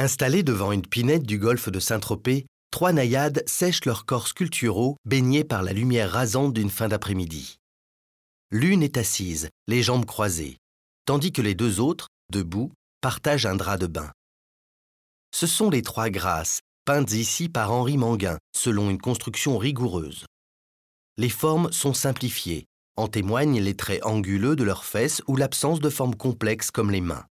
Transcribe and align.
Installées 0.00 0.42
devant 0.42 0.72
une 0.72 0.86
pinette 0.86 1.24
du 1.24 1.38
golfe 1.38 1.68
de 1.68 1.78
Saint-Tropez, 1.78 2.46
trois 2.70 2.94
naïades 2.94 3.42
sèchent 3.46 3.84
leurs 3.84 4.06
corps 4.06 4.28
sculpturaux 4.28 4.96
baignés 5.04 5.44
par 5.44 5.62
la 5.62 5.74
lumière 5.74 6.10
rasante 6.10 6.54
d'une 6.54 6.70
fin 6.70 6.88
d'après-midi. 6.88 7.58
L'une 8.50 8.82
est 8.82 8.96
assise, 8.96 9.50
les 9.68 9.82
jambes 9.82 10.06
croisées, 10.06 10.56
tandis 11.04 11.32
que 11.32 11.42
les 11.42 11.54
deux 11.54 11.80
autres, 11.80 12.08
debout, 12.32 12.72
partagent 13.02 13.44
un 13.44 13.56
drap 13.56 13.76
de 13.76 13.86
bain. 13.86 14.10
Ce 15.34 15.46
sont 15.46 15.68
les 15.68 15.82
trois 15.82 16.08
grâces, 16.08 16.60
peintes 16.86 17.12
ici 17.12 17.50
par 17.50 17.70
Henri 17.70 17.98
Manguin, 17.98 18.38
selon 18.56 18.88
une 18.88 19.02
construction 19.02 19.58
rigoureuse. 19.58 20.24
Les 21.18 21.28
formes 21.28 21.70
sont 21.72 21.92
simplifiées, 21.92 22.64
en 22.96 23.06
témoignent 23.06 23.60
les 23.60 23.76
traits 23.76 24.02
anguleux 24.06 24.56
de 24.56 24.64
leurs 24.64 24.86
fesses 24.86 25.20
ou 25.26 25.36
l'absence 25.36 25.80
de 25.80 25.90
formes 25.90 26.16
complexes 26.16 26.70
comme 26.70 26.90
les 26.90 27.02
mains. 27.02 27.26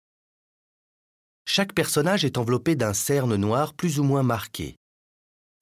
Chaque 1.51 1.73
personnage 1.73 2.25
est 2.25 2.37
enveloppé 2.37 2.75
d'un 2.75 2.93
cerne 2.93 3.35
noir 3.35 3.73
plus 3.73 3.99
ou 3.99 4.03
moins 4.03 4.21
marqué. 4.21 4.75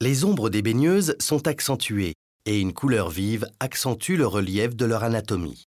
Les 0.01 0.25
ombres 0.25 0.49
des 0.49 0.61
baigneuses 0.61 1.15
sont 1.17 1.47
accentuées 1.47 2.13
et 2.45 2.59
une 2.59 2.73
couleur 2.73 3.09
vive 3.09 3.47
accentue 3.61 4.17
le 4.17 4.27
relief 4.27 4.75
de 4.75 4.83
leur 4.83 5.05
anatomie. 5.05 5.63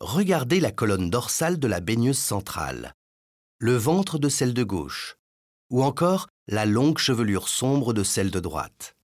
Regardez 0.00 0.60
la 0.60 0.70
colonne 0.70 1.10
dorsale 1.10 1.58
de 1.58 1.66
la 1.66 1.80
baigneuse 1.80 2.20
centrale, 2.20 2.92
le 3.58 3.74
ventre 3.74 4.20
de 4.20 4.28
celle 4.28 4.54
de 4.54 4.62
gauche, 4.62 5.16
ou 5.70 5.82
encore 5.82 6.28
la 6.46 6.64
longue 6.64 6.98
chevelure 6.98 7.48
sombre 7.48 7.94
de 7.94 8.04
celle 8.04 8.30
de 8.30 8.38
droite. 8.38 8.94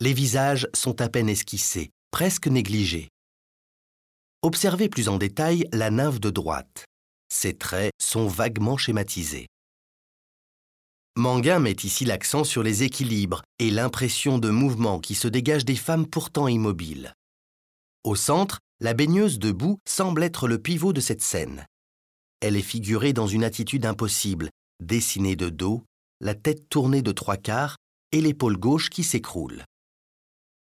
Les 0.00 0.14
visages 0.14 0.66
sont 0.72 1.02
à 1.02 1.10
peine 1.10 1.28
esquissés, 1.28 1.90
presque 2.10 2.46
négligés. 2.46 3.10
Observez 4.40 4.88
plus 4.88 5.10
en 5.10 5.18
détail 5.18 5.68
la 5.74 5.90
nymphe 5.90 6.20
de 6.20 6.30
droite. 6.30 6.86
Ses 7.32 7.56
traits 7.56 7.92
sont 8.00 8.26
vaguement 8.26 8.76
schématisés. 8.76 9.46
Manguin 11.16 11.58
met 11.58 11.76
ici 11.82 12.04
l'accent 12.04 12.44
sur 12.44 12.62
les 12.62 12.82
équilibres 12.82 13.42
et 13.58 13.70
l'impression 13.70 14.38
de 14.38 14.50
mouvement 14.50 15.00
qui 15.00 15.14
se 15.14 15.28
dégage 15.28 15.64
des 15.64 15.76
femmes 15.76 16.06
pourtant 16.06 16.48
immobiles. 16.48 17.14
Au 18.04 18.14
centre, 18.14 18.58
la 18.80 18.94
baigneuse 18.94 19.38
debout 19.38 19.78
semble 19.88 20.22
être 20.22 20.48
le 20.48 20.58
pivot 20.58 20.92
de 20.92 21.00
cette 21.00 21.22
scène. 21.22 21.66
Elle 22.40 22.56
est 22.56 22.62
figurée 22.62 23.12
dans 23.12 23.26
une 23.26 23.44
attitude 23.44 23.84
impossible, 23.84 24.50
dessinée 24.82 25.36
de 25.36 25.50
dos, 25.50 25.84
la 26.20 26.34
tête 26.34 26.68
tournée 26.68 27.02
de 27.02 27.12
trois 27.12 27.36
quarts 27.36 27.76
et 28.12 28.20
l'épaule 28.20 28.56
gauche 28.56 28.88
qui 28.90 29.04
s'écroule. 29.04 29.64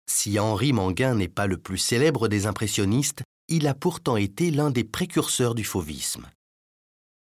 Si 0.08 0.38
Henri 0.38 0.72
Manguin 0.72 1.16
n'est 1.16 1.28
pas 1.28 1.46
le 1.46 1.58
plus 1.58 1.78
célèbre 1.78 2.28
des 2.28 2.46
impressionnistes, 2.46 3.22
il 3.48 3.66
a 3.66 3.74
pourtant 3.74 4.16
été 4.16 4.50
l'un 4.50 4.70
des 4.70 4.84
précurseurs 4.84 5.54
du 5.54 5.64
fauvisme. 5.64 6.28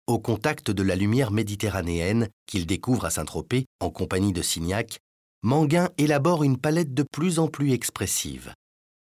Au 0.07 0.19
contact 0.19 0.69
de 0.69 0.83
la 0.83 0.95
lumière 0.95 1.31
méditerranéenne 1.31 2.29
qu'il 2.45 2.67
découvre 2.67 3.05
à 3.05 3.09
Saint-Tropez 3.09 3.65
en 3.79 3.89
compagnie 3.89 4.33
de 4.33 4.43
Signac, 4.43 4.99
Manguin 5.41 5.89
élabore 5.97 6.43
une 6.43 6.57
palette 6.59 6.93
de 6.93 7.03
plus 7.11 7.39
en 7.39 7.47
plus 7.47 7.71
expressive. 7.71 8.53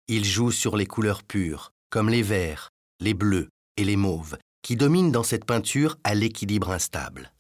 Il 0.08 0.24
joue 0.24 0.52
sur 0.52 0.78
les 0.78 0.86
couleurs 0.86 1.24
pures, 1.24 1.72
comme 1.90 2.08
les 2.08 2.22
verts, 2.22 2.70
les 3.02 3.14
bleus 3.14 3.50
et 3.76 3.84
les 3.84 3.98
mauves, 3.98 4.38
qui 4.62 4.78
dominent 4.78 5.12
dans 5.12 5.24
cette 5.24 5.44
peinture 5.44 5.98
à 6.06 6.16
l'équilibre 6.16 6.72
instable. 6.72 7.34